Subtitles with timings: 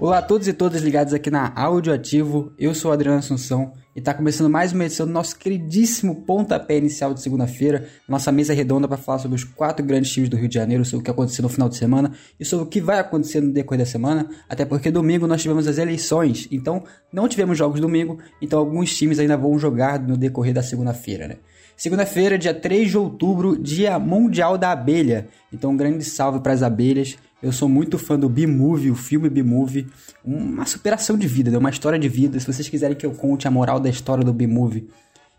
[0.00, 2.54] Olá a todos e todas ligados aqui na Áudio Ativo.
[2.58, 6.78] Eu sou o Adriano Assunção e está começando mais uma edição do nosso queridíssimo pontapé
[6.78, 10.48] inicial de segunda-feira, nossa mesa redonda para falar sobre os quatro grandes times do Rio
[10.48, 12.98] de Janeiro, sobre o que aconteceu no final de semana e sobre o que vai
[12.98, 17.58] acontecer no decorrer da semana, até porque domingo nós tivemos as eleições, então não tivemos
[17.58, 21.36] jogos domingo, então alguns times ainda vão jogar no decorrer da segunda-feira, né?
[21.80, 25.28] Segunda-feira, dia 3 de outubro, dia mundial da abelha.
[25.50, 27.16] Então, um grande salve para as abelhas.
[27.42, 29.86] Eu sou muito fã do B-Movie, o filme B-Movie.
[30.22, 32.38] Uma superação de vida, uma história de vida.
[32.38, 34.88] Se vocês quiserem que eu conte a moral da história do B-Movie,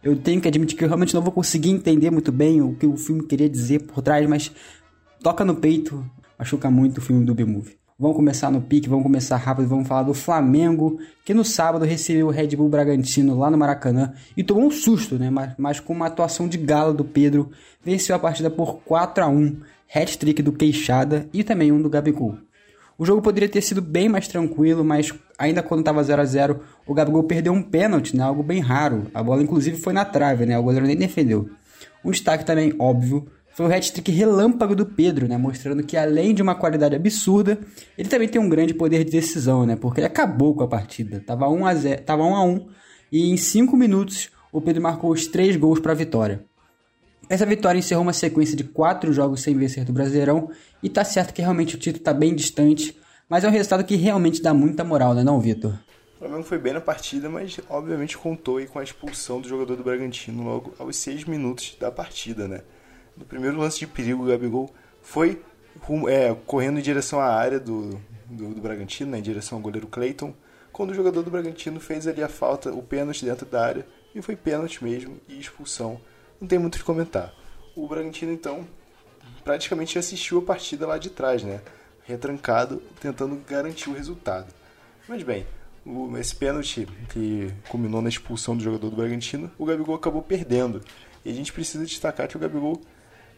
[0.04, 2.88] eu tenho que admitir que eu realmente não vou conseguir entender muito bem o que
[2.88, 4.52] o filme queria dizer por trás, mas
[5.22, 6.04] toca no peito,
[6.40, 7.78] machuca muito o filme do B-Movie.
[8.00, 12.26] Vamos começar no pique, vamos começar rápido, vamos falar do Flamengo, que no sábado recebeu
[12.26, 15.30] o Red Bull Bragantino lá no Maracanã e tomou um susto, né?
[15.30, 17.52] Mas, mas com uma atuação de gala do Pedro,
[17.86, 19.56] venceu a partida por 4 a 1
[19.94, 22.38] hat-trick do Queixada e também um do Gabigol.
[22.98, 26.60] O jogo poderia ter sido bem mais tranquilo, mas ainda quando estava 0 a 0
[26.86, 28.24] o Gabigol perdeu um pênalti, né?
[28.24, 29.08] algo bem raro.
[29.14, 30.58] A bola inclusive foi na trave, né?
[30.58, 31.50] o goleiro nem defendeu.
[32.06, 35.38] Um destaque também óbvio foi o hat-trick relâmpago do Pedro, né?
[35.38, 37.60] Mostrando que além de uma qualidade absurda,
[37.98, 39.76] ele também tem um grande poder de decisão, né?
[39.76, 41.22] Porque ele acabou com a partida.
[41.26, 42.68] Tava 1 a 0, tava 1 a 1
[43.12, 46.46] e em 5 minutos o Pedro marcou os 3 gols para a vitória.
[47.32, 50.52] Essa vitória encerrou uma sequência de 4 jogos sem vencer do Brasileirão
[50.84, 52.94] e tá certo que realmente o título tá bem distante,
[53.30, 55.72] mas é um resultado que realmente dá muita moral, né, não, Vitor?
[56.16, 59.78] O Flamengo foi bem na partida, mas obviamente contou aí com a expulsão do jogador
[59.78, 62.64] do Bragantino logo aos 6 minutos da partida, né?
[63.16, 64.70] no primeiro lance de perigo, o Gabigol
[65.02, 65.42] foi
[66.10, 67.92] é, correndo em direção à área do,
[68.26, 70.34] do, do Bragantino, né, em direção ao goleiro Clayton,
[70.74, 74.22] quando o jogador do Bragantino fez ali a falta, o pênalti dentro da área, e
[74.22, 76.02] foi pênalti mesmo e expulsão.
[76.42, 77.32] Não tem muito o que comentar.
[77.76, 78.68] O Bragantino, então,
[79.44, 81.62] praticamente assistiu a partida lá de trás, né?
[82.04, 84.52] Retrancado, tentando garantir o resultado.
[85.08, 85.46] Mas bem,
[85.86, 90.82] o, esse pênalti que culminou na expulsão do jogador do Bragantino, o Gabigol acabou perdendo.
[91.24, 92.82] E a gente precisa destacar que o Gabigol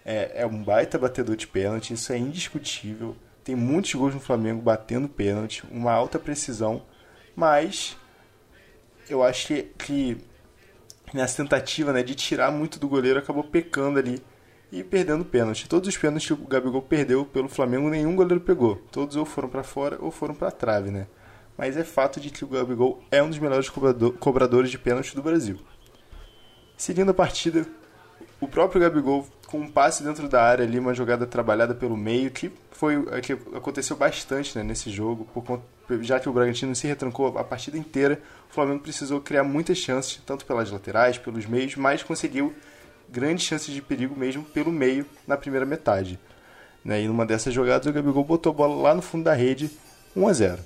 [0.05, 3.17] é, é um baita batedor de pênalti, isso é indiscutível.
[3.43, 6.83] Tem muitos gols no Flamengo batendo pênalti, uma alta precisão,
[7.35, 7.97] mas
[9.09, 10.17] eu acho que, que
[11.13, 14.21] nessa tentativa né, de tirar muito do goleiro acabou pecando ali
[14.71, 15.69] e perdendo pênalti.
[15.69, 18.77] Todos os pênaltis que o Gabigol perdeu pelo Flamengo, nenhum goleiro pegou.
[18.91, 21.07] Todos ou foram para fora ou foram para trave, né?
[21.55, 25.21] Mas é fato de que o Gabigol é um dos melhores cobradores de pênalti do
[25.21, 25.59] Brasil.
[26.75, 27.67] Seguindo a partida,
[28.41, 32.31] o próprio Gabigol com um passe dentro da área ali, uma jogada trabalhada pelo meio,
[32.31, 35.61] que foi que aconteceu bastante né, nesse jogo, por,
[36.01, 38.19] já que o Bragantino se retrancou a partida inteira,
[38.49, 42.51] o Flamengo precisou criar muitas chances, tanto pelas laterais, pelos meios, mas conseguiu
[43.07, 46.19] grandes chances de perigo mesmo pelo meio na primeira metade.
[46.83, 49.69] Né, e numa dessas jogadas o Gabigol botou a bola lá no fundo da rede,
[50.15, 50.59] 1 a 0.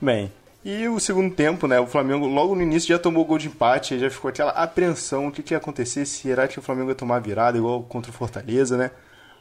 [0.00, 0.32] Bem,
[0.62, 1.80] e o segundo tempo, né?
[1.80, 5.28] O Flamengo logo no início já tomou o gol de empate, já ficou aquela apreensão,
[5.28, 8.10] o que, que ia acontecer, se era que o Flamengo ia tomar virada igual contra
[8.10, 8.90] o Fortaleza, né?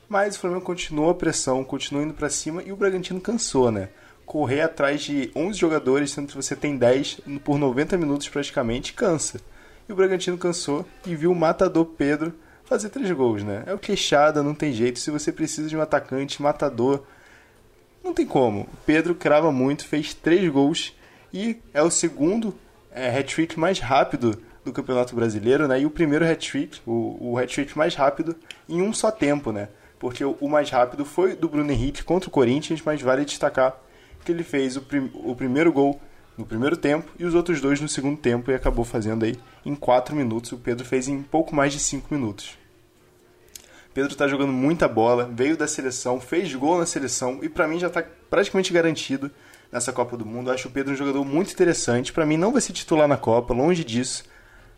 [0.08, 3.90] Mas o Flamengo continuou a pressão, continuou indo para cima e o Bragantino cansou, né?
[4.26, 9.42] Correr atrás de 11 jogadores, sendo que você tem 10 por 90 minutos praticamente, cansa.
[9.88, 13.64] E o Bragantino cansou e viu o matador Pedro fazer três gols, né?
[13.66, 15.00] É o queixada, não tem jeito.
[15.00, 17.04] Se você precisa de um atacante matador,
[18.04, 18.70] não tem como.
[18.86, 20.94] Pedro crava muito, fez três gols
[21.34, 22.56] e é o segundo
[22.92, 25.82] é, hat-trick mais rápido do Campeonato Brasileiro, né?
[25.82, 28.36] E o primeiro hat-trick, o, o hat-trick mais rápido
[28.68, 29.70] em um só tempo, né?
[30.00, 33.78] Porque o, o, mais rápido foi do Bruno Henrique contra o Corinthians, mas vale destacar
[34.24, 36.00] que ele fez o, prim, o primeiro gol
[36.38, 39.76] no primeiro tempo e os outros dois no segundo tempo e acabou fazendo aí em
[39.76, 40.52] 4 minutos.
[40.54, 42.58] O Pedro fez em pouco mais de 5 minutos.
[43.94, 47.80] Pedro está jogando muita bola, veio da seleção, fez gol na seleção e para mim
[47.80, 49.30] já está praticamente garantido
[49.72, 50.50] nessa Copa do Mundo.
[50.50, 52.12] Eu acho o Pedro um jogador muito interessante.
[52.12, 54.24] Para mim, não vai se titular na Copa, longe disso.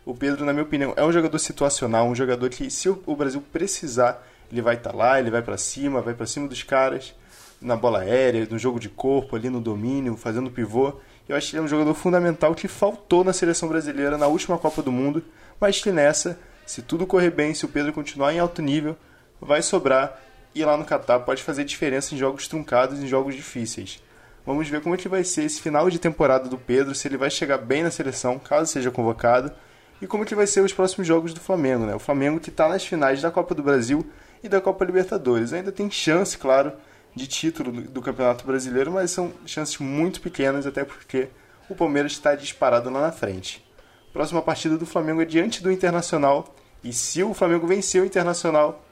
[0.04, 3.42] O Pedro, na minha opinião, é um jogador situacional, um jogador que, se o Brasil
[3.52, 7.14] precisar, ele vai estar tá lá, ele vai para cima, vai para cima dos caras,
[7.60, 10.94] na bola aérea, no jogo de corpo, ali no domínio, fazendo pivô.
[11.28, 14.58] Eu acho que ele é um jogador fundamental que faltou na seleção brasileira na última
[14.58, 15.24] Copa do Mundo,
[15.60, 18.96] mas que nessa, se tudo correr bem, se o Pedro continuar em alto nível,
[19.40, 20.20] vai sobrar
[20.52, 24.02] e lá no Catar pode fazer diferença em jogos truncados, em jogos difíceis.
[24.44, 27.16] Vamos ver como é que vai ser esse final de temporada do Pedro, se ele
[27.16, 29.52] vai chegar bem na seleção, caso seja convocado,
[30.00, 31.94] e como é que vai ser os próximos jogos do Flamengo, né?
[31.94, 34.04] O Flamengo que está nas finais da Copa do Brasil
[34.42, 35.52] e da Copa Libertadores.
[35.52, 36.72] Ainda tem chance, claro,
[37.14, 41.28] de título do Campeonato Brasileiro, mas são chances muito pequenas, até porque
[41.68, 43.64] o Palmeiras está disparado lá na frente.
[44.12, 46.52] Próxima partida do Flamengo é diante do Internacional,
[46.82, 48.84] e se o Flamengo vencer o Internacional,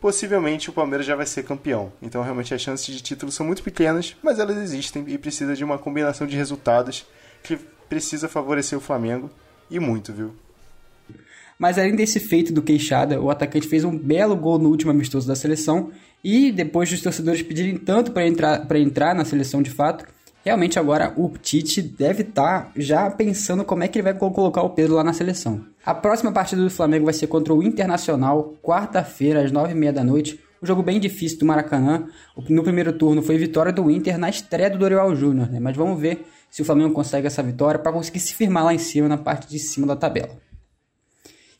[0.00, 1.92] possivelmente o Palmeiras já vai ser campeão.
[2.00, 5.64] Então, realmente, as chances de título são muito pequenas, mas elas existem e precisa de
[5.64, 7.06] uma combinação de resultados
[7.42, 7.58] que
[7.88, 9.30] precisa favorecer o Flamengo
[9.70, 10.34] e muito, viu?
[11.58, 15.26] Mas além desse feito do Queixada, o atacante fez um belo gol no último amistoso
[15.26, 15.90] da seleção
[16.22, 20.06] e depois dos torcedores pedirem tanto para entrar, entrar na seleção de fato,
[20.48, 24.62] realmente agora o Tite deve estar tá já pensando como é que ele vai colocar
[24.62, 25.64] o Pedro lá na seleção.
[25.84, 29.92] A próxima partida do Flamengo vai ser contra o Internacional, quarta-feira, às nove e meia
[29.92, 30.40] da noite.
[30.62, 32.06] Um jogo bem difícil do Maracanã.
[32.48, 35.60] No primeiro turno foi vitória do Inter na estreia do Dorival Júnior, né?
[35.60, 38.78] Mas vamos ver se o Flamengo consegue essa vitória para conseguir se firmar lá em
[38.78, 40.36] cima, na parte de cima da tabela.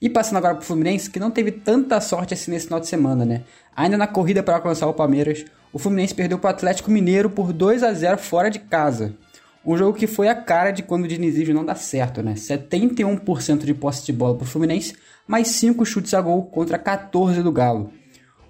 [0.00, 2.86] E passando agora para o Fluminense, que não teve tanta sorte assim nesse final de
[2.86, 3.42] semana, né?
[3.76, 7.52] Ainda na corrida para alcançar o Palmeiras, o Fluminense perdeu para o Atlético Mineiro por
[7.52, 9.14] 2 a 0 fora de casa.
[9.64, 12.34] Um jogo que foi a cara de quando o dinizismo não dá certo, né?
[12.34, 14.94] 71% de posse de bola para o Fluminense,
[15.26, 17.92] mais 5 chutes a gol contra 14 do Galo.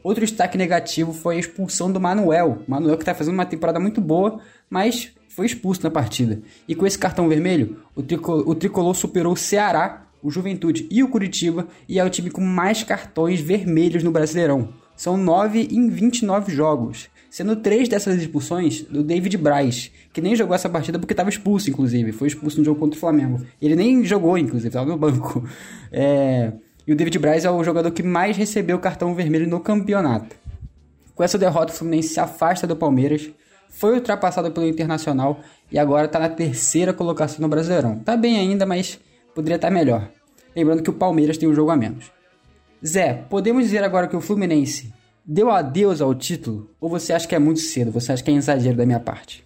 [0.03, 2.63] Outro destaque negativo foi a expulsão do Manuel.
[2.69, 6.41] Manuel que está fazendo uma temporada muito boa, mas foi expulso na partida.
[6.69, 11.09] E com esse cartão vermelho, o, o tricolor superou o Ceará o Juventude e o
[11.09, 14.69] Curitiba, e é o time com mais cartões vermelhos no Brasileirão.
[14.99, 20.57] São 9 em 29 jogos, sendo três dessas expulsões do David Braz, que nem jogou
[20.57, 22.11] essa partida porque estava expulso, inclusive.
[22.11, 23.41] Foi expulso no jogo contra o Flamengo.
[23.63, 25.49] Ele nem jogou, inclusive, estava no banco.
[25.93, 26.53] É...
[26.85, 30.35] E o David Braz é o jogador que mais recebeu cartão vermelho no campeonato.
[31.15, 33.31] Com essa derrota, o Fluminense se afasta do Palmeiras,
[33.69, 35.39] foi ultrapassado pelo Internacional
[35.71, 38.01] e agora está na terceira colocação no Brasileirão.
[38.01, 38.99] Tá bem ainda, mas
[39.33, 40.11] poderia estar melhor.
[40.57, 42.18] Lembrando que o Palmeiras tem um jogo a menos.
[42.85, 44.93] Zé, podemos dizer agora que o Fluminense
[45.25, 46.71] deu adeus ao título?
[46.81, 47.91] Ou você acha que é muito cedo?
[47.93, 49.45] Você acha que é exagero da minha parte?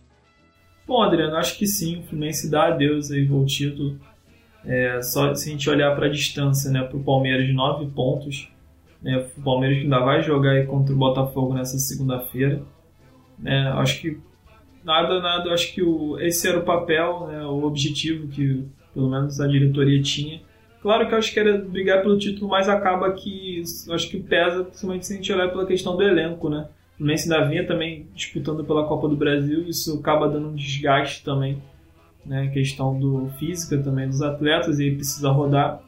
[0.87, 2.01] Bom, Adriano, acho que sim.
[2.01, 3.99] O Fluminense dá adeus aí ao título.
[4.65, 7.87] É, só se a gente olhar para a distância, né, para o Palmeiras de 9
[7.87, 8.51] pontos.
[9.03, 12.63] Né, o Palmeiras ainda vai jogar aí contra o Botafogo nessa segunda-feira.
[13.39, 14.19] Né, acho que
[14.85, 15.53] nada, nada.
[15.53, 20.01] Acho que o, esse era o papel, né, o objetivo que pelo menos a diretoria
[20.03, 20.43] tinha.
[20.83, 24.65] Claro que eu acho que era brigar pelo título, mas acaba que acho que pesa,
[24.65, 26.67] principalmente se a gente olhar pela questão do elenco, né?
[26.95, 31.23] O Fluminense ainda vinha também disputando pela Copa do Brasil, isso acaba dando um desgaste
[31.23, 31.63] também,
[32.27, 32.49] né?
[32.49, 35.81] Questão do física também dos atletas e precisa rodar.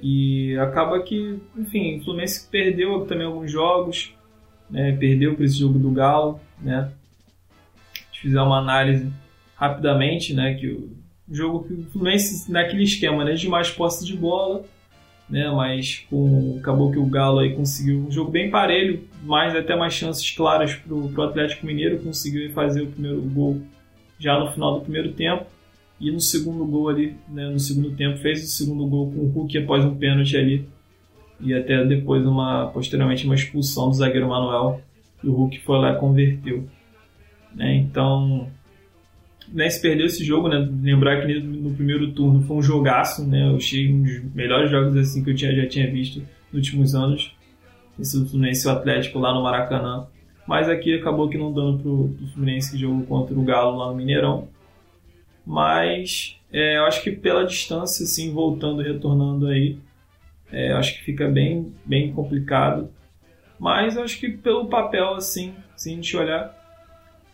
[0.00, 4.12] E acaba que, enfim, o Fluminense perdeu também alguns jogos,
[4.68, 4.96] né?
[4.96, 6.90] Perdeu para esse jogo do Galo, né?
[8.12, 9.12] Se fizer uma análise
[9.54, 10.54] rapidamente, né?
[10.54, 10.90] Que
[11.30, 14.64] jogo que o Fluminense naquele esquema, né, de mais posse de bola,
[15.28, 19.74] né, mas com acabou que o Galo aí conseguiu um jogo bem parelho, mais até
[19.74, 23.62] mais chances claras para o Atlético Mineiro, conseguiu fazer o primeiro gol
[24.18, 25.46] já no final do primeiro tempo.
[25.98, 29.28] E no segundo gol ali, né, no segundo tempo fez o segundo gol com o
[29.28, 30.68] Hulk após um pênalti ali.
[31.40, 34.80] E até depois uma posteriormente uma expulsão do zagueiro Manuel
[35.22, 36.68] e o Hulk foi lá e converteu,
[37.54, 38.48] né, então
[39.52, 40.68] né, se perdeu esse jogo, né?
[40.82, 43.48] Lembrar que no primeiro turno foi um jogaço, né?
[43.48, 46.20] Eu achei um dos melhores jogos assim que eu tinha, já tinha visto
[46.52, 47.34] nos últimos anos.
[48.00, 50.06] Esse Fluminense e o Atlético lá no Maracanã.
[50.46, 53.88] Mas aqui acabou que não dando pro, pro Fluminense que jogou contra o Galo lá
[53.88, 54.48] no Mineirão.
[55.46, 59.78] Mas é, eu acho que pela distância, assim, voltando, retornando aí,
[60.50, 62.90] é, eu acho que fica bem, bem complicado.
[63.58, 66.61] Mas eu acho que pelo papel, assim, se a gente olhar,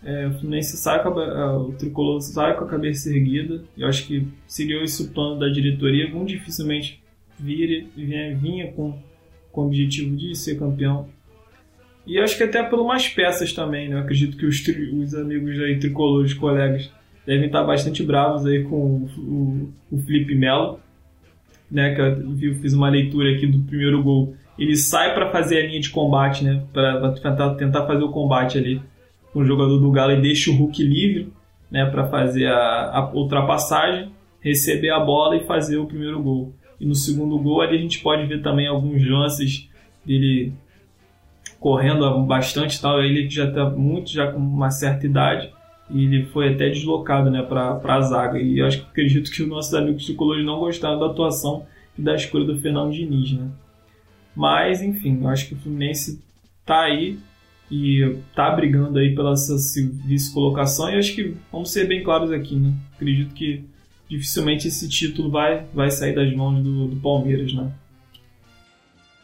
[0.02, 3.62] é, o Fluminense sai com a, o tricolor sai com a cabeça erguida.
[3.76, 6.08] Eu acho que seria esse o plano da diretoria.
[6.08, 7.02] Muito dificilmente
[7.38, 8.96] vire, vinha, vinha com,
[9.50, 11.08] com o objetivo de ser campeão.
[12.06, 13.96] E acho que até por umas peças também, né?
[13.96, 16.90] Eu acredito que os, os amigos aí, tricolores, colegas,
[17.26, 20.80] devem estar bastante bravos aí com o, o, o Felipe Melo,
[21.70, 21.94] né?
[21.94, 22.00] Que
[22.46, 24.34] eu fiz uma leitura aqui do primeiro gol.
[24.58, 26.62] Ele sai para fazer a linha de combate, né?
[26.72, 28.80] Para tentar, tentar fazer o combate ali
[29.38, 31.32] com o jogador do Galo e deixa o Hulk livre
[31.70, 36.52] né, para fazer a, a, ultrapassagem, receber a bola e fazer o primeiro gol.
[36.80, 39.68] E no segundo gol ali a gente pode ver também alguns lances
[40.04, 40.52] dele
[41.60, 45.52] correndo bastante tal, ele já está muito já com uma certa idade
[45.88, 48.40] e ele foi até deslocado né, para a zaga.
[48.40, 51.64] E eu acho que acredito que os nossos amigos tricolores não gostaram da atuação
[51.96, 53.32] e da escolha do Fernando Diniz.
[53.34, 53.48] Né?
[54.34, 56.20] Mas, enfim, eu acho que o Fluminense
[56.60, 57.18] está aí
[57.70, 59.54] e tá brigando aí pela essa
[60.04, 60.90] vice-colocação.
[60.90, 62.72] E acho que vamos ser bem claros aqui, né?
[62.94, 63.64] Acredito que
[64.08, 67.70] dificilmente esse título vai, vai sair das mãos do, do Palmeiras, né?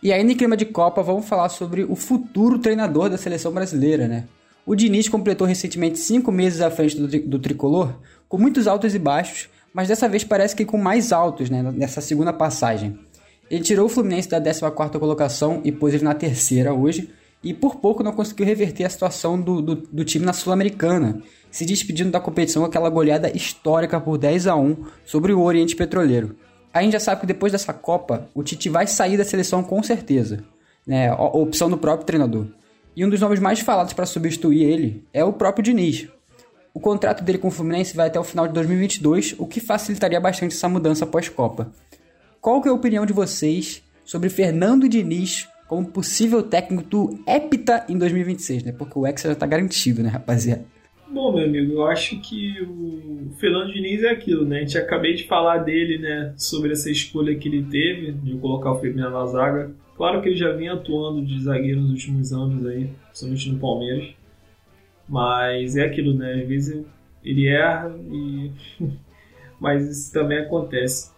[0.02, 4.06] E aí, em clima de Copa, vamos falar sobre o futuro treinador da seleção brasileira,
[4.06, 4.24] né?
[4.66, 7.94] O Diniz completou recentemente cinco meses à frente do, do tricolor,
[8.28, 11.62] com muitos altos e baixos, mas dessa vez parece que com mais altos, né?
[11.74, 12.98] Nessa segunda passagem.
[13.50, 17.10] Ele tirou o Fluminense da 14 colocação e pôs ele na terceira hoje,
[17.44, 21.20] e por pouco não conseguiu reverter a situação do, do, do time na Sul-Americana,
[21.50, 25.76] se despedindo da competição com aquela goleada histórica por 10 a 1 sobre o Oriente
[25.76, 26.34] Petroleiro.
[26.72, 29.80] A gente já sabe que depois dessa Copa, o Tite vai sair da seleção com
[29.82, 30.42] certeza,
[30.84, 31.12] né?
[31.12, 32.46] Opção do próprio treinador.
[32.96, 36.08] E um dos nomes mais falados para substituir ele é o próprio Diniz.
[36.72, 40.18] O contrato dele com o Fluminense vai até o final de 2022, o que facilitaria
[40.18, 41.70] bastante essa mudança pós-Copa.
[42.40, 47.84] Qual que é a opinião de vocês sobre Fernando Diniz como possível técnico do Epita
[47.88, 48.72] em 2026, né?
[48.72, 50.64] Porque o Hexa já tá garantido, né, rapaziada?
[51.10, 54.58] Bom, meu amigo, eu acho que o Fernando Diniz é aquilo, né?
[54.58, 56.32] A gente acabei de falar dele, né?
[56.36, 59.72] Sobre essa escolha que ele teve de colocar o Firmino na zaga.
[59.96, 64.14] Claro que ele já vinha atuando de zagueiro nos últimos anos aí, principalmente no Palmeiras.
[65.08, 66.34] Mas é aquilo, né?
[66.42, 66.86] Às vezes
[67.24, 68.50] ele erra e.
[69.58, 71.13] Mas isso também acontece.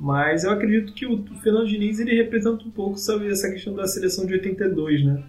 [0.00, 3.86] Mas eu acredito que o Fernando Diniz ele representa um pouco sabe, essa questão da
[3.86, 5.22] seleção de 82, né?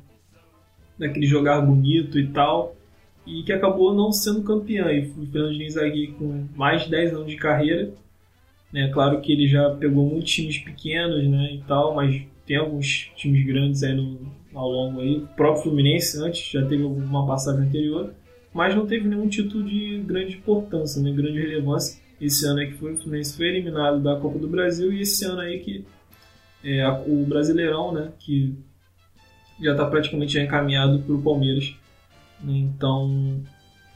[0.98, 2.74] Daquele jogar bonito e tal,
[3.28, 4.90] e que acabou não sendo campeão.
[4.90, 7.92] E o Fernando Diniz aqui com mais de 10 anos de carreira,
[8.72, 8.90] né?
[8.94, 13.46] Claro que ele já pegou muitos times pequenos, né, e tal, mas tem alguns times
[13.46, 15.18] grandes aí no, ao longo aí.
[15.18, 18.14] O próprio Fluminense antes já teve uma passagem anterior,
[18.54, 22.78] mas não teve nenhum título de grande importância, né, grande relevância esse ano aí que
[22.78, 25.84] foi, o Fluminense foi eliminado da Copa do Brasil e esse ano aí que
[26.64, 28.56] é, o Brasileirão, né, que
[29.60, 31.76] já está praticamente encaminhado para o Palmeiras.
[32.40, 33.42] Né, então,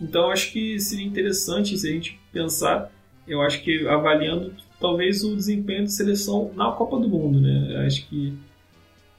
[0.01, 2.91] então acho que seria interessante se a gente pensar,
[3.27, 7.67] eu acho que avaliando talvez o desempenho de seleção na Copa do Mundo, né?
[7.72, 8.34] Eu acho que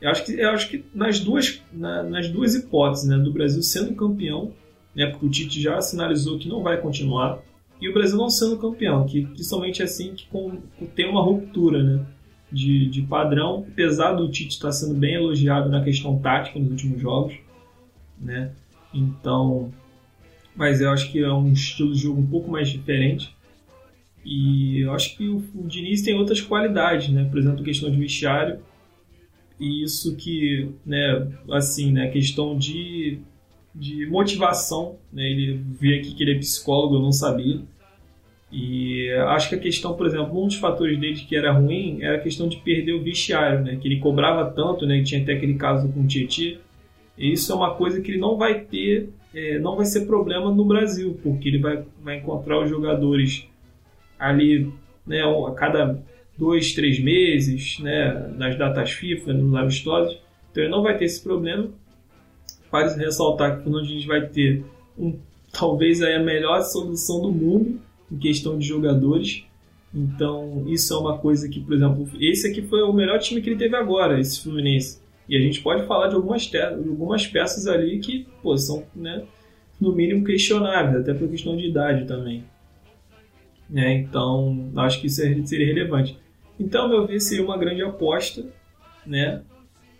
[0.00, 3.62] eu acho que eu acho que nas duas na, nas duas hipóteses, né, do Brasil
[3.62, 4.52] sendo campeão,
[4.94, 7.40] né, porque o Tite já sinalizou que não vai continuar
[7.80, 10.58] e o Brasil não sendo campeão, que principalmente assim que com,
[10.94, 12.06] tem uma ruptura né,
[12.50, 17.00] de, de padrão, apesar do Tite estar sendo bem elogiado na questão tática nos últimos
[17.00, 17.34] jogos,
[18.18, 18.52] né?
[18.94, 19.72] Então,
[20.54, 23.36] mas eu acho que é um estilo de jogo um pouco mais diferente.
[24.24, 27.24] E eu acho que o, o Diniz tem outras qualidades, né?
[27.24, 28.58] Por exemplo, questão de vestiário.
[29.60, 33.20] E isso que, né, assim, né, questão de
[33.78, 34.96] de motivação.
[35.12, 35.24] Né?
[35.30, 37.60] Ele vê aqui que ele é psicólogo, eu não sabia.
[38.50, 42.16] E acho que a questão, por exemplo, um dos fatores dele que era ruim era
[42.16, 43.76] a questão de perder o vestiário, né?
[43.76, 45.02] Que ele cobrava tanto, né?
[45.02, 46.58] Tinha até aquele caso com o Tietchan.
[47.18, 50.64] Isso é uma coisa que ele não vai ter, é, não vai ser problema no
[50.64, 53.46] Brasil, porque ele vai, vai encontrar os jogadores
[54.18, 54.72] ali,
[55.06, 55.22] né?
[55.22, 56.02] A cada
[56.38, 58.32] dois, três meses, né?
[58.38, 60.18] Nas datas FIFA, nos amistosos.
[60.50, 61.68] Então ele não vai ter esse problema
[62.70, 64.64] Vale ressaltar que o Fernando Diniz vai ter
[64.98, 65.16] um,
[65.52, 67.80] talvez a melhor solução do mundo
[68.10, 69.44] em questão de jogadores.
[69.94, 73.48] Então, isso é uma coisa que, por exemplo, esse aqui foi o melhor time que
[73.48, 75.00] ele teve agora, esse Fluminense.
[75.28, 79.24] E a gente pode falar de algumas, algumas peças ali que, pô, são, né,
[79.80, 82.44] no mínimo questionáveis, até por questão de idade também.
[83.74, 86.16] É, então, acho que isso é, seria relevante.
[86.58, 88.44] Então, meu ver, seria uma grande aposta,
[89.04, 89.42] né?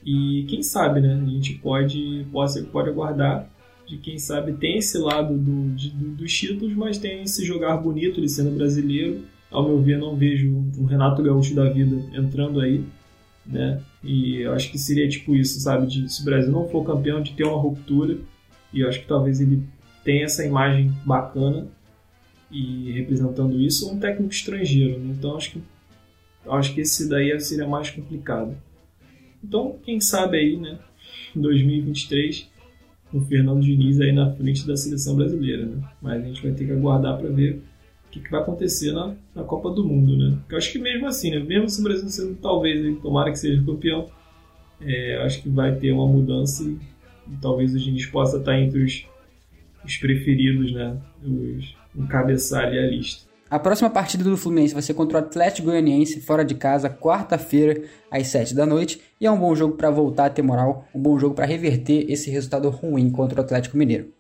[0.07, 1.21] E quem sabe, né?
[1.21, 3.51] A gente pode, pode, pode aguardar
[3.85, 7.77] de quem sabe tem esse lado do, de, do, dos títulos, mas tem esse jogar
[7.77, 9.25] bonito, ele sendo brasileiro.
[9.51, 12.85] Ao meu ver, não vejo um Renato Gaúcho da vida entrando aí,
[13.45, 13.81] né?
[14.03, 15.87] E eu acho que seria tipo isso, sabe?
[15.89, 18.17] De, se o Brasil não for campeão, de ter uma ruptura.
[18.73, 19.63] E eu acho que talvez ele
[20.05, 21.67] tenha essa imagem bacana
[22.51, 25.01] e representando isso, um técnico estrangeiro.
[25.01, 25.15] Né?
[25.19, 25.63] Então acho que
[26.49, 28.57] acho que esse daí seria mais complicado.
[29.43, 30.79] Então, quem sabe aí, né,
[31.35, 32.49] em 2023,
[33.11, 35.83] com o Fernando Diniz aí na frente da seleção brasileira, né?
[36.03, 37.63] Mas a gente vai ter que aguardar para ver
[38.07, 40.37] o que, que, vai acontecer na, na Copa do Mundo, né?
[40.41, 43.39] Porque eu acho que mesmo assim, né, mesmo se o Brasil sendo talvez, tomara que
[43.39, 44.11] seja campeão,
[44.81, 46.79] é, acho que vai ter uma mudança e,
[47.33, 49.07] e talvez o Diniz possa estar entre os,
[49.85, 51.01] os preferidos, né?
[51.23, 53.26] Os encabeçar ali a lista.
[53.49, 57.81] A próxima partida do Fluminense vai ser contra o Atlético Goianiense, fora de casa, quarta-feira,
[58.11, 59.01] às 7 da noite.
[59.21, 62.11] E é um bom jogo para voltar a ter moral, um bom jogo para reverter
[62.11, 64.13] esse resultado ruim contra o Atlético Mineiro.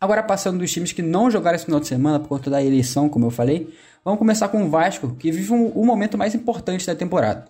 [0.00, 3.08] Agora, passando dos times que não jogaram esse final de semana por conta da eleição,
[3.08, 3.72] como eu falei,
[4.04, 7.44] vamos começar com o Vasco, que vive um, o momento mais importante da temporada.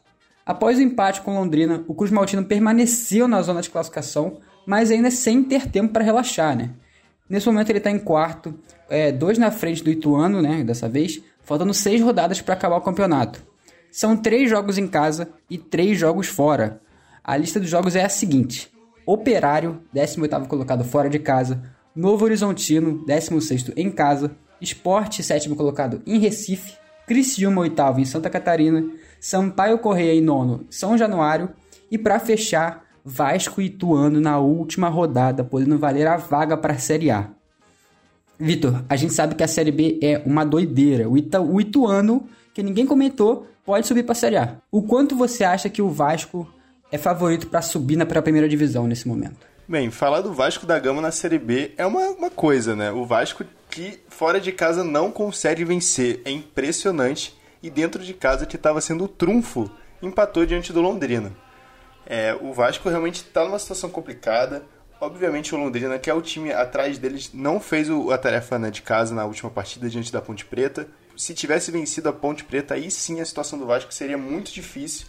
[0.44, 5.10] Após o empate com Londrina, o Cruz Maltino permaneceu na zona de classificação, mas ainda
[5.10, 6.70] sem ter tempo para relaxar, né?
[7.28, 8.54] Nesse momento ele está em quarto,
[8.88, 10.64] é, dois na frente do Ituano, né?
[10.64, 13.42] Dessa vez, faltando seis rodadas para acabar o campeonato.
[13.90, 16.80] São três jogos em casa e três jogos fora.
[17.22, 18.70] A lista dos jogos é a seguinte:
[19.04, 21.62] Operário, 18 colocado fora de casa.
[21.94, 24.30] Novo Horizontino, 16 em casa.
[24.60, 26.76] Esporte, sétimo colocado em Recife.
[27.06, 28.84] Criciúma oitavo em Santa Catarina,
[29.18, 31.48] Sampaio Correia em nono, São Januário
[31.90, 36.78] e para fechar, Vasco e Ituano na última rodada, podendo valer a vaga para a
[36.78, 37.30] Série A.
[38.38, 41.08] Vitor, a gente sabe que a Série B é uma doideira.
[41.08, 44.56] O, Ita o Ituano, que ninguém comentou, pode subir para a Série A.
[44.70, 46.46] O quanto você acha que o Vasco
[46.92, 49.38] é favorito para subir na pra primeira divisão nesse momento?
[49.66, 52.92] Bem, falar do Vasco da Gama na Série B é uma, uma coisa, né?
[52.92, 56.20] O Vasco que fora de casa não consegue vencer.
[56.26, 57.34] É impressionante.
[57.62, 59.70] E dentro de casa, que estava sendo o trunfo,
[60.02, 61.32] empatou diante do Londrina.
[62.10, 64.62] É, o Vasco realmente está numa situação complicada.
[64.98, 68.70] Obviamente o Londrina, que é o time atrás deles, não fez o, a tarefa né,
[68.70, 70.88] de casa na última partida diante da Ponte Preta.
[71.14, 75.06] Se tivesse vencido a Ponte Preta, aí sim a situação do Vasco seria muito difícil.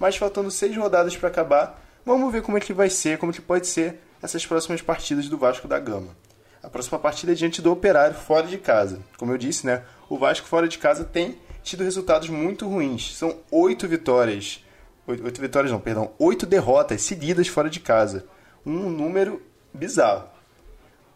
[0.00, 3.34] Mas faltando seis rodadas para acabar, vamos ver como é que vai ser, como é
[3.34, 6.16] que pode ser essas próximas partidas do Vasco da Gama.
[6.60, 8.98] A próxima partida é diante do Operário fora de casa.
[9.16, 13.16] Como eu disse, né, o Vasco fora de casa tem tido resultados muito ruins.
[13.16, 14.61] São oito vitórias
[15.06, 16.12] Oito vitórias não, perdão.
[16.18, 18.24] Oito derrotas seguidas fora de casa.
[18.64, 19.42] Um número
[19.74, 20.28] bizarro.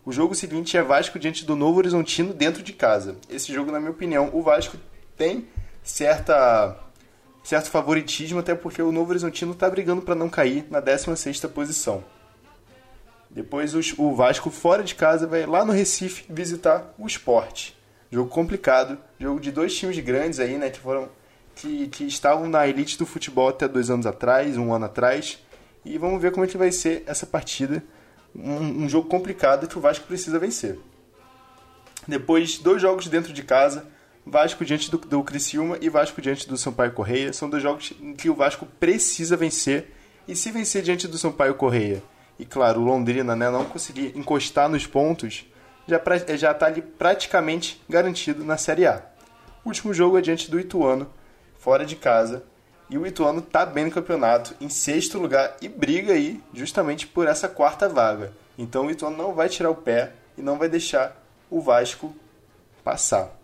[0.05, 3.17] O jogo seguinte é Vasco diante do Novo Horizontino dentro de casa.
[3.29, 4.77] Esse jogo, na minha opinião, o Vasco
[5.17, 5.49] tem
[5.83, 6.77] certa
[7.43, 12.03] certo favoritismo, até porque o Novo Horizontino está brigando para não cair na 16ª posição.
[13.31, 17.77] Depois o Vasco fora de casa vai lá no Recife visitar o Esporte.
[18.11, 21.09] Jogo complicado, jogo de dois times grandes aí, né, que foram
[21.57, 25.39] que, que estavam na elite do futebol até dois anos atrás, um ano atrás.
[25.85, 27.83] E vamos ver como é que vai ser essa partida.
[28.35, 30.79] Um, um jogo complicado que o Vasco precisa vencer.
[32.07, 33.87] Depois, dois jogos dentro de casa.
[34.25, 37.33] Vasco diante do, do Criciúma e Vasco diante do Sampaio Correia.
[37.33, 39.93] São dois jogos que o Vasco precisa vencer.
[40.29, 42.03] E se vencer diante do Sampaio Correia,
[42.39, 45.47] e claro, o Londrina né, não conseguir encostar nos pontos,
[45.87, 46.01] já
[46.37, 49.07] já está ali praticamente garantido na Série A.
[49.65, 51.09] O último jogo é diante do Ituano,
[51.67, 52.45] fora de casa.
[52.89, 57.27] E o Ituano está bem no campeonato, em sexto lugar, e briga aí justamente por
[57.27, 58.33] essa quarta vaga.
[58.57, 62.15] Então o Ituano não vai tirar o pé e não vai deixar o Vasco
[62.85, 63.37] passar.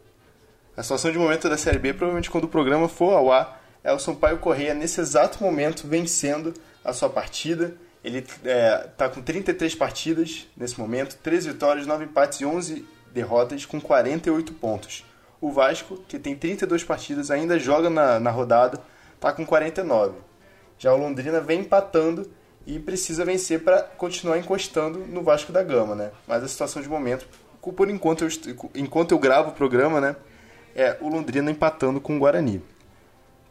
[0.77, 3.93] A situação de momento da Série B, provavelmente quando o programa for ao ar, é
[3.93, 6.55] o Sampaio Correia nesse exato momento vencendo
[6.85, 7.75] a sua partida.
[8.05, 13.67] Ele é, tá com 33 partidas nesse momento, 13 vitórias, 9 empates e 11 derrotas,
[13.67, 15.05] com 48 pontos.
[15.43, 18.81] O Vasco, que tem 32 partidas, ainda joga na, na rodada,
[19.17, 20.15] está com 49.
[20.79, 22.31] Já o Londrina vem empatando
[22.65, 26.13] e precisa vencer para continuar encostando no Vasco da Gama, né?
[26.29, 27.27] Mas a situação de momento,
[27.61, 28.31] por enquanto eu,
[28.77, 30.15] enquanto eu gravo o programa, né?
[30.77, 32.63] É o Londrina empatando com o Guarani.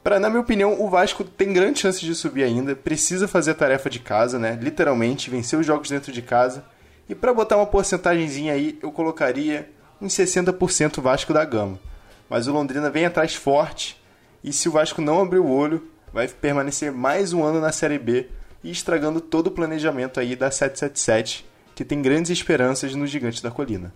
[0.01, 3.55] Pra, na minha opinião, o Vasco tem grande chance de subir ainda, precisa fazer a
[3.55, 4.57] tarefa de casa, né?
[4.61, 6.63] Literalmente, vencer os jogos dentro de casa.
[7.09, 9.69] E para botar uma porcentagemzinha aí, eu colocaria
[10.01, 11.79] uns 60% Vasco da Gama.
[12.29, 14.01] Mas o Londrina vem atrás forte
[14.43, 17.99] e se o Vasco não abrir o olho, vai permanecer mais um ano na Série
[17.99, 18.27] B
[18.63, 23.51] e estragando todo o planejamento aí da 777, que tem grandes esperanças no Gigante da
[23.51, 23.93] Colina.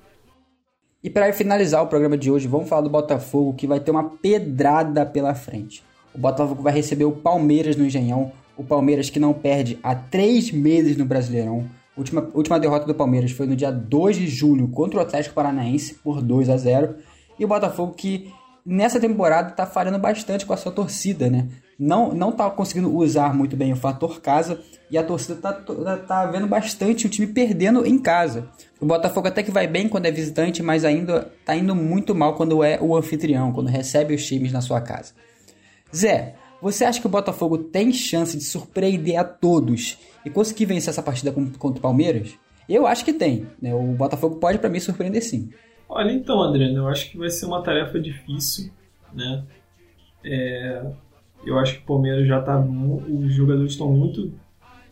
[1.03, 4.09] E para finalizar o programa de hoje, vamos falar do Botafogo, que vai ter uma
[4.09, 5.83] pedrada pela frente.
[6.13, 10.51] O Botafogo vai receber o Palmeiras no Engenhão, o Palmeiras que não perde há três
[10.51, 11.69] meses no Brasileirão.
[11.97, 15.95] Última, última derrota do Palmeiras foi no dia 2 de julho contra o Atlético Paranaense
[15.95, 16.95] por 2 a 0
[17.39, 18.31] E o Botafogo que
[18.65, 21.47] nessa temporada está falhando bastante com a sua torcida, né?
[21.77, 25.53] Não, não tá conseguindo usar muito bem o fator casa e a torcida tá,
[26.07, 28.47] tá vendo bastante o time perdendo em casa.
[28.79, 32.35] O Botafogo até que vai bem quando é visitante, mas ainda tá indo muito mal
[32.35, 35.13] quando é o anfitrião, quando recebe os times na sua casa.
[35.93, 40.89] Zé, você acha que o Botafogo tem chance de surpreender a todos e conseguir vencer
[40.89, 42.35] essa partida contra o Palmeiras?
[42.67, 43.45] Eu acho que tem.
[43.61, 43.71] Né?
[43.75, 45.51] O Botafogo pode, para mim, surpreender sim.
[45.87, 48.71] Olha, então, André, eu acho que vai ser uma tarefa difícil,
[49.13, 49.43] né?
[50.23, 50.83] É,
[51.45, 52.59] eu acho que o Palmeiras já tá.
[52.59, 54.33] Os jogadores estão muito,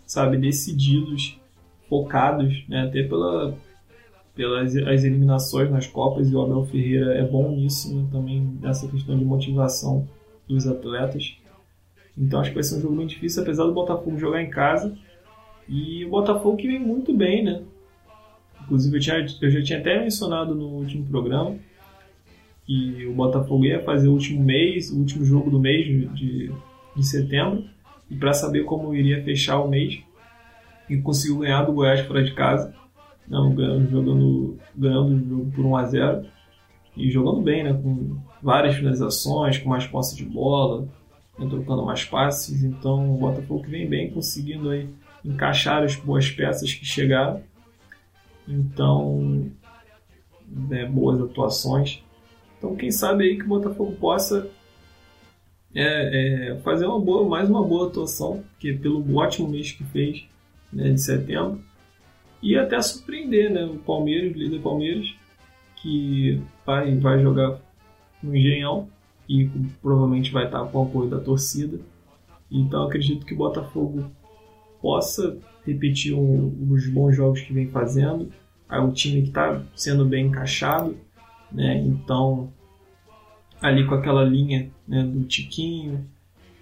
[0.05, 1.39] sabe, decididos,
[1.89, 2.83] focados, né?
[2.83, 3.57] Até pela,
[4.35, 8.07] pelas as eliminações nas Copas e o Abel Ferreira é bom nisso, né?
[8.11, 10.07] Também nessa questão de motivação
[10.47, 11.35] dos atletas.
[12.17, 14.95] Então acho que vai ser um jogo muito difícil, apesar do Botafogo jogar em casa.
[15.67, 17.61] E o Botafogo que vem muito bem, né?
[18.63, 21.57] Inclusive eu, tinha, eu já tinha até mencionado no último programa
[22.65, 26.51] que o Botafogo ia fazer o último mês, o último jogo do mês de,
[26.95, 27.65] de setembro,
[28.09, 30.01] e para saber como iria fechar o mês,
[30.89, 32.73] e conseguiu ganhar do Goiás fora de casa,
[33.27, 36.25] não, ganhando, jogando, ganhando o jogo por 1 a 0
[36.95, 40.87] e jogando bem, né, com várias finalizações, com mais posse de bola,
[41.37, 42.63] né, trocando mais passes.
[42.63, 44.89] Então o Botafogo vem bem, conseguindo aí
[45.23, 47.41] encaixar as boas peças que chegaram.
[48.47, 49.49] Então,
[50.47, 52.03] né, boas atuações.
[52.57, 54.49] Então, quem sabe aí que o Botafogo possa
[55.75, 60.25] é, é, fazer uma boa, mais uma boa atuação, que pelo ótimo mês que fez
[60.71, 61.61] né, de setembro,
[62.41, 65.13] e até surpreender né, o Palmeiras, o líder Palmeiras,
[65.77, 67.59] que vai, vai jogar
[68.21, 68.87] no Engenhão
[69.27, 69.49] e
[69.81, 71.79] provavelmente vai estar com o apoio da torcida.
[72.51, 74.11] Então acredito que o Botafogo
[74.81, 78.29] possa repetir um, os bons jogos que vem fazendo.
[78.67, 80.97] Aí o time que está sendo bem encaixado,
[81.51, 81.77] né?
[81.77, 82.49] Então
[83.61, 86.05] ali com aquela linha né, do Tiquinho,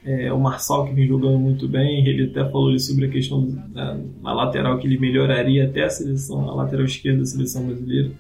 [0.04, 3.98] é, o Marçal que vem jogando muito bem, ele até falou sobre a questão da,
[4.22, 8.12] na lateral que ele melhoraria até a seleção, a lateral esquerda da seleção brasileira.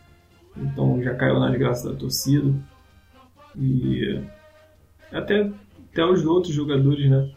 [0.57, 2.53] Então já caiu nas graças da torcida.
[3.55, 4.23] E
[5.11, 5.51] até,
[5.91, 7.29] até os outros jogadores né,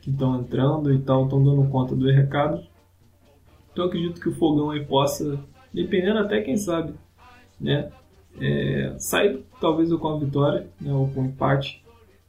[0.00, 2.62] que estão entrando e tal, estão dando conta do recado.
[3.72, 5.38] Então acredito que o Fogão aí possa,
[5.72, 6.94] dependendo até quem sabe,
[7.60, 7.90] né,
[8.40, 11.84] é, sair talvez com a vitória né, ou com empate.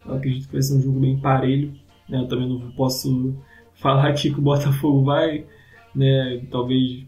[0.05, 1.73] Eu acredito que vai ser um jogo bem parelho.
[2.09, 3.35] Né, eu também não posso
[3.75, 5.45] falar aqui que o Botafogo vai,
[5.93, 7.05] né, talvez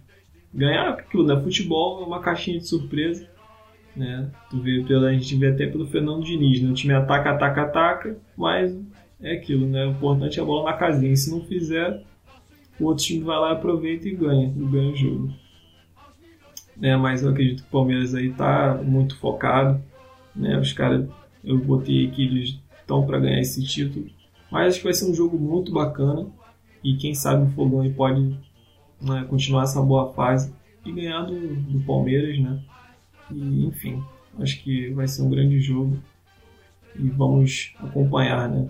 [0.54, 3.28] ganhar, porque né, futebol é uma caixinha de surpresa.
[3.96, 4.30] Né?
[4.50, 6.70] Tu vê a gente vê até pelo Fernando Diniz, né?
[6.70, 8.78] o time ataca, ataca, ataca, mas
[9.22, 9.86] é aquilo, né?
[9.86, 11.12] O importante é a bola na casinha.
[11.12, 12.02] E se não fizer,
[12.80, 15.34] o outro time vai lá, aproveita e ganha, e ganha o jogo.
[16.78, 16.96] Né?
[16.96, 19.82] Mas eu acredito que o Palmeiras aí tá muito focado,
[20.36, 20.58] né?
[20.58, 21.08] Os caras,
[21.44, 24.08] eu botei aqui, eles estão para ganhar esse título.
[24.50, 26.28] Mas acho que vai ser um jogo muito bacana
[26.84, 28.36] e quem sabe o Fogão aí pode
[29.02, 30.54] né, continuar essa boa fase
[30.86, 32.60] e ganhar do, do Palmeiras, né?
[33.32, 34.04] E, enfim,
[34.40, 35.98] acho que vai ser um grande jogo
[36.96, 38.68] e vamos acompanhar, né?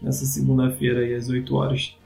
[0.00, 1.96] Nessa segunda-feira às 8 horas.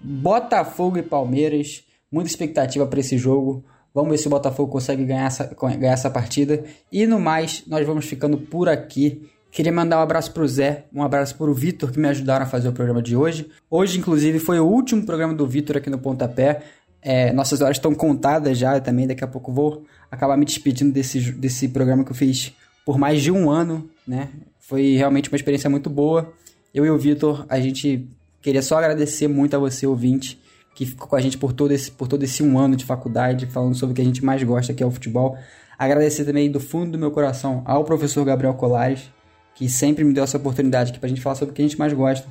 [0.00, 3.64] Botafogo e Palmeiras, muita expectativa para esse jogo.
[3.94, 5.44] Vamos ver se o Botafogo consegue ganhar essa,
[5.76, 6.64] ganhar essa partida.
[6.90, 9.28] E no mais, nós vamos ficando por aqui.
[9.50, 12.68] Queria mandar um abraço pro Zé, um abraço pro Vitor, que me ajudaram a fazer
[12.68, 13.48] o programa de hoje.
[13.70, 16.62] Hoje, inclusive, foi o último programa do Vitor aqui no Pontapé.
[17.00, 21.32] É, nossas horas estão contadas já também, daqui a pouco vou acabar me despedindo desse,
[21.32, 22.52] desse programa que eu fiz
[22.84, 24.28] por mais de um ano, né?
[24.58, 26.32] Foi realmente uma experiência muito boa.
[26.74, 28.08] Eu e o Vitor, a gente
[28.40, 30.40] queria só agradecer muito a você, ouvinte,
[30.74, 33.46] que ficou com a gente por todo esse, por todo esse um ano de faculdade,
[33.46, 35.36] falando sobre o que a gente mais gosta, que é o futebol.
[35.78, 39.10] Agradecer também do fundo do meu coração ao professor Gabriel Colares,
[39.54, 41.78] que sempre me deu essa oportunidade aqui pra gente falar sobre o que a gente
[41.78, 42.28] mais gosta.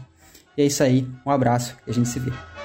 [0.58, 2.57] E é isso aí, um abraço e a gente se vê.